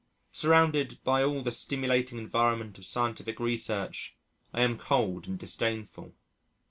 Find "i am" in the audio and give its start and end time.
4.51-4.79